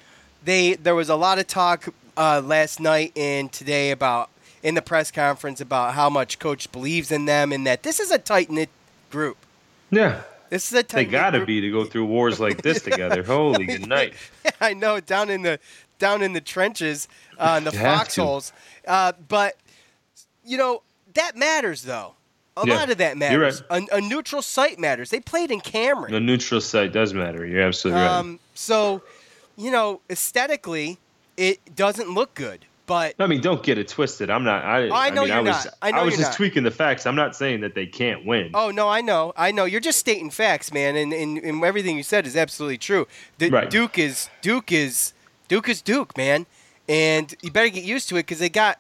[0.45, 4.31] They there was a lot of talk uh, last night and today about
[4.63, 8.11] in the press conference about how much coach believes in them and that this is
[8.11, 8.71] a tight knit
[9.11, 9.37] group.
[9.91, 10.23] Yeah.
[10.51, 13.23] This is a tight They gotta be to go through wars like this together.
[13.23, 14.15] Holy night.
[14.45, 15.59] Yeah, I know down in the
[15.99, 18.53] down in the trenches, uh, in the foxholes.
[18.87, 19.57] Uh, but
[20.45, 20.83] you know
[21.15, 22.15] that matters though.
[22.57, 23.63] A yeah, lot of that matters.
[23.69, 23.89] Right.
[23.91, 25.11] A, a, neutral site matters.
[25.11, 26.15] They played in Cameron.
[26.15, 27.45] A neutral site does matter.
[27.45, 28.41] You're absolutely um, right.
[28.55, 29.03] So,
[29.57, 30.99] you know, aesthetically,
[31.37, 32.65] it doesn't look good.
[32.87, 34.29] But I mean, don't get it twisted.
[34.29, 34.63] I'm not.
[34.63, 35.75] I, I know mean, you're I was, not.
[35.81, 36.37] I know was you're just not.
[36.37, 37.07] tweaking the facts.
[37.07, 38.51] I'm not saying that they can't win.
[38.53, 39.65] Oh no, I know, I know.
[39.65, 43.09] You're just stating facts, man, and, and, and everything you said is absolutely true.
[43.39, 43.71] The, Right.
[43.71, 45.15] Duke is Duke is
[45.49, 46.45] Duke is Duke, man,
[46.87, 48.79] and you better get used to it because they got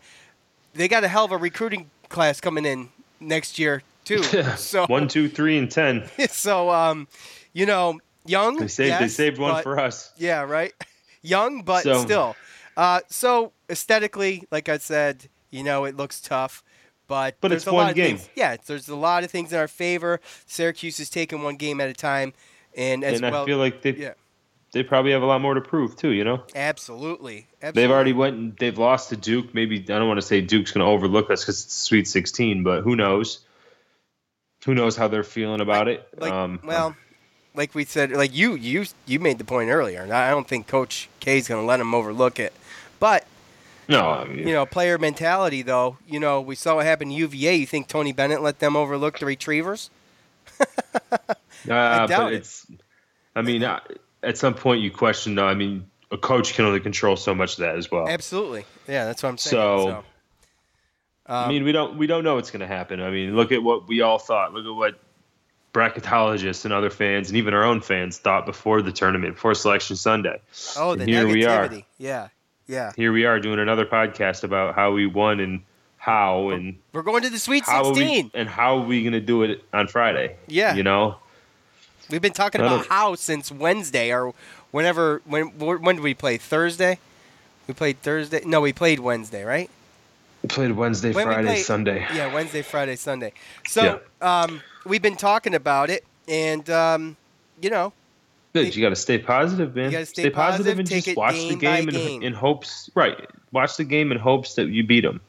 [0.74, 2.90] they got a hell of a recruiting class coming in
[3.20, 4.22] next year too.
[4.56, 6.10] so One, two, three, and ten.
[6.28, 7.08] so um,
[7.54, 8.58] you know, young.
[8.58, 9.00] They saved.
[9.00, 10.12] they saved one but- for us.
[10.18, 10.74] Yeah, right.
[11.26, 12.36] Young, but So- still.
[12.76, 16.62] Uh, so aesthetically, like I said, you know, it looks tough.
[17.06, 18.16] But, But there's it's a one lot of game.
[18.16, 20.20] Things, yeah, there's a lot of things in our favor.
[20.46, 22.32] Syracuse is taking one game at a time,
[22.74, 24.14] and as and well, I feel like they yeah,
[24.72, 26.10] they probably have a lot more to prove too.
[26.10, 26.42] You know.
[26.54, 27.82] absolutely, absolutely.
[27.82, 28.36] They've already went.
[28.36, 29.54] and They've lost to Duke.
[29.54, 32.62] Maybe I don't want to say Duke's going to overlook us because it's Sweet 16,
[32.62, 33.40] but who knows?
[34.64, 36.08] Who knows how they're feeling about it?
[36.16, 36.96] like um, well,
[37.54, 40.66] like we said, like you you you made the point earlier, and I don't think
[40.66, 42.54] Coach K is going to let him overlook it.
[43.04, 43.26] But
[43.86, 45.98] no, I mean, you know, player mentality though.
[46.08, 47.56] You know, we saw what happened to UVA.
[47.56, 49.90] You think Tony Bennett let them overlook the Retrievers?
[51.12, 51.18] uh,
[51.66, 52.36] doubt but it.
[52.36, 52.66] it's.
[53.36, 55.34] I mean, at some point you question.
[55.34, 58.08] though, I mean, a coach can only control so much of that as well.
[58.08, 58.64] Absolutely.
[58.88, 59.50] Yeah, that's what I'm saying.
[59.50, 60.04] So, So,
[61.26, 63.02] I um, mean, we don't we don't know what's going to happen.
[63.02, 64.54] I mean, look at what we all thought.
[64.54, 64.98] Look at what
[65.74, 69.96] bracketologists and other fans, and even our own fans, thought before the tournament, before Selection
[69.96, 70.40] Sunday.
[70.78, 71.68] oh, And the here we are.
[71.68, 71.84] negativity.
[71.98, 72.28] Yeah,
[72.66, 72.92] yeah.
[72.96, 75.62] Here we are doing another podcast about how we won and
[75.98, 77.94] how and We're going to the Sweet 16.
[77.94, 80.36] we and how are we going to do it on Friday?
[80.46, 80.74] Yeah.
[80.74, 81.16] you know.
[82.10, 84.34] We've been talking about how since Wednesday or
[84.70, 85.22] whenever.
[85.24, 86.36] When when did we play?
[86.36, 86.98] Thursday.
[87.66, 88.42] We played Thursday.
[88.44, 89.70] No, we played Wednesday, right?
[90.42, 92.06] We played Wednesday, When we Friday, played- Sunday.
[92.14, 93.32] Yeah, Wednesday, Friday, Sunday.
[93.66, 97.16] So um, we've been talking about it, and um,
[97.62, 97.94] you know,
[98.54, 98.74] Good.
[98.76, 99.86] You got to stay positive, man.
[99.86, 102.22] You gotta stay positive, positive, and just watch game the game, in, game.
[102.22, 102.88] in hopes.
[102.94, 103.28] Right.
[103.52, 105.20] Watch the game in hopes that you beat them.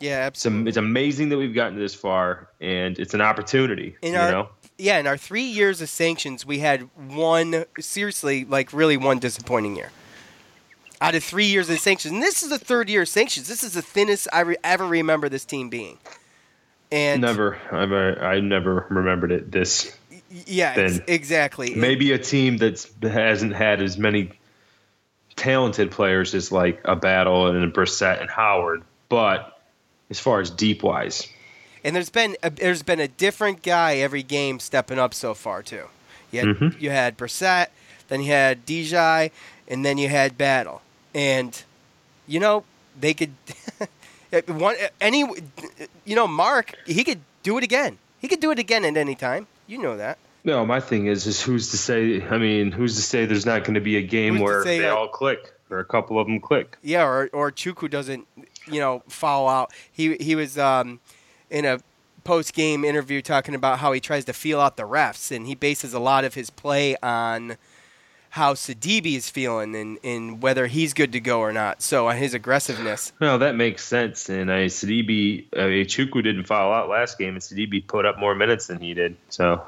[0.00, 3.96] yeah, It's, it's amazing that we've gotten this far, and it's an opportunity.
[4.02, 4.48] in you our know.
[4.78, 9.76] yeah in our three years of sanctions we had one seriously like really one disappointing
[9.76, 9.90] year
[11.00, 13.62] out of three years of sanctions and this is the third year of sanctions this
[13.62, 15.96] is the thinnest i re- ever remember this team being
[16.92, 17.56] and Never.
[17.72, 19.96] I've, I never remembered it this.
[20.46, 21.74] Yeah ex- exactly.
[21.74, 24.30] Maybe a team that hasn't had as many
[25.36, 29.60] talented players as like a Battle and a Brissett and Howard, but
[30.10, 31.28] as far as deep wise,
[31.82, 35.62] and there's been a, there's been a different guy every game stepping up so far
[35.62, 35.84] too.
[36.30, 36.80] You had, Mhm.
[36.80, 37.66] you had Brissett,
[38.08, 39.30] then you had Dijay,
[39.68, 40.82] and then you had Battle.
[41.14, 41.60] And
[42.26, 42.64] you know
[42.98, 43.32] they could
[44.46, 45.24] one any
[46.04, 47.98] you know Mark he could do it again.
[48.20, 49.46] He could do it again at any time.
[49.66, 52.22] You know that No, my thing is, is who's to say?
[52.22, 54.78] I mean, who's to say there's not going to be a game Who's where they
[54.80, 56.76] that- all click or a couple of them click?
[56.82, 58.26] Yeah, or or Chukwu doesn't,
[58.66, 59.72] you know, foul out.
[59.90, 61.00] He he was um,
[61.50, 61.80] in a
[62.24, 65.54] post game interview talking about how he tries to feel out the refs, and he
[65.54, 67.56] bases a lot of his play on
[68.30, 71.80] how Sidibe is feeling and, and whether he's good to go or not.
[71.80, 73.12] So on his aggressiveness.
[73.20, 74.28] Well, that makes sense.
[74.28, 78.34] And I Sidibe, uh, Chukwu didn't foul out last game, and Sidibe put up more
[78.34, 79.16] minutes than he did.
[79.28, 79.62] So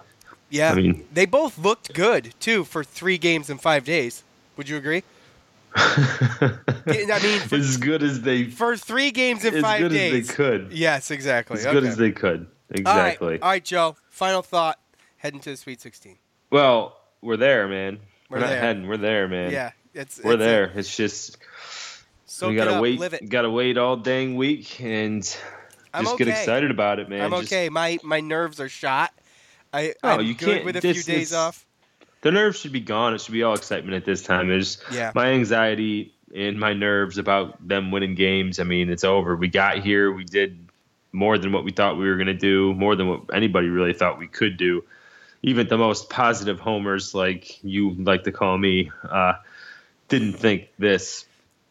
[0.51, 4.23] Yeah, I mean- they both looked good too for three games in five days.
[4.57, 5.03] Would you agree?
[5.79, 10.15] I mean, for, as good as they for three games in five days.
[10.15, 10.73] as they could.
[10.73, 11.59] Yes, exactly.
[11.59, 12.47] As good as they could.
[12.71, 13.41] Exactly.
[13.41, 13.97] All right, Joe.
[14.09, 14.79] Final thought.
[15.19, 16.19] Heading to the Sweet 16.
[16.51, 17.99] Well, we're there, man.
[18.29, 18.61] We're, We're not there.
[18.61, 18.87] heading.
[18.87, 19.51] We're there, man.
[19.51, 20.73] Yeah, it's we're it's a- there.
[20.75, 21.39] It's just
[22.27, 23.29] Soak we gotta up, wait.
[23.29, 25.37] Gotta wait all dang week and
[25.93, 27.23] I'm just get excited about it, man.
[27.23, 27.69] I'm Just- okay.
[27.69, 29.13] My my nerves are shot.
[29.73, 31.65] I Oh, I'm you can't- with a this- few days off.
[32.23, 33.15] the nerves should be gone.
[33.15, 34.51] It should be all excitement at this time.
[34.51, 35.13] It's Yeah.
[35.15, 38.59] my anxiety and my nerves about them winning games.
[38.59, 39.37] I mean, it's over.
[39.37, 40.11] We got here.
[40.13, 40.59] We did
[41.13, 43.93] more than what we thought we were going to do, more than what anybody really
[43.93, 44.85] thought we could do.
[45.43, 49.35] Even the most positive homers, like you like to call me, uh,
[50.09, 51.25] didn't think this.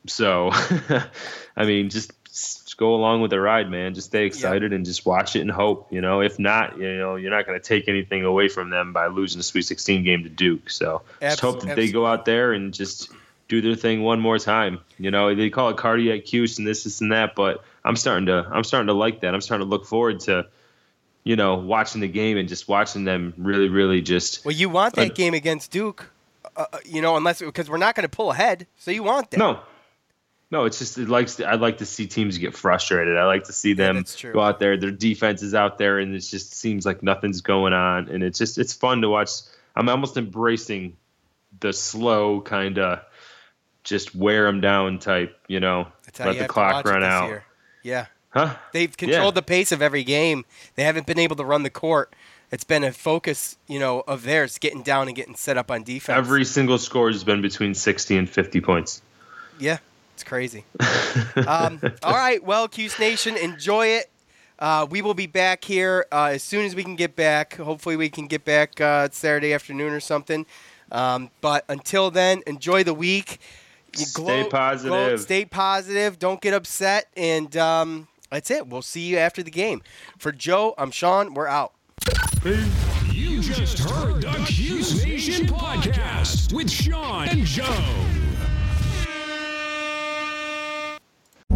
[0.08, 0.52] So,
[1.58, 3.94] I mean, just, just go along with the ride, man.
[3.94, 5.88] Just stay excited and just watch it and hope.
[5.92, 8.92] You know, if not, you know, you're not going to take anything away from them
[8.92, 10.70] by losing the Sweet 16 game to Duke.
[10.70, 13.10] So, just hope that they go out there and just
[13.48, 14.82] do their thing one more time.
[14.98, 18.26] You know, they call it cardiac Cuse and this, this, and that, but I'm starting
[18.26, 19.34] to, I'm starting to like that.
[19.34, 20.48] I'm starting to look forward to,
[21.24, 24.44] you know, watching the game and just watching them really, really just.
[24.44, 26.12] Well, you want that game against Duke,
[26.58, 29.32] uh, uh, you know, unless because we're not going to pull ahead, so you want
[29.32, 29.38] that.
[29.38, 29.60] No,
[30.56, 31.42] no, it's just it likes.
[31.42, 33.18] I'd like to see teams get frustrated.
[33.18, 34.32] I like to see them true.
[34.32, 34.78] go out there.
[34.78, 38.08] Their defense is out there, and it just seems like nothing's going on.
[38.08, 39.32] And it's just it's fun to watch.
[39.76, 40.96] I'm almost embracing
[41.60, 43.02] the slow kind of
[43.84, 45.38] just wear them down type.
[45.50, 45.88] You know,
[46.20, 47.28] let the clock run out.
[47.28, 47.44] Year.
[47.84, 48.06] Yeah.
[48.30, 48.56] Huh?
[48.72, 49.42] They've controlled yeah.
[49.42, 50.46] the pace of every game.
[50.76, 52.14] They haven't been able to run the court.
[52.50, 55.84] It's been a focus, you know, of theirs getting down and getting set up on
[55.84, 56.18] defense.
[56.18, 59.02] Every single score has been between 60 and 50 points.
[59.60, 59.80] Yeah,
[60.16, 60.64] it's crazy.
[61.46, 64.10] um, all right, well, Cuse Nation, enjoy it.
[64.58, 67.58] Uh, we will be back here uh, as soon as we can get back.
[67.58, 70.46] Hopefully, we can get back uh, Saturday afternoon or something.
[70.90, 73.40] Um, but until then, enjoy the week.
[73.98, 74.90] You stay positive.
[74.90, 76.18] Glow, stay positive.
[76.18, 77.08] Don't get upset.
[77.18, 78.68] And um, that's it.
[78.68, 79.82] We'll see you after the game.
[80.18, 81.34] For Joe, I'm Sean.
[81.34, 81.74] We're out.
[83.12, 88.15] You just heard the Cuse Nation podcast with Sean and Joe.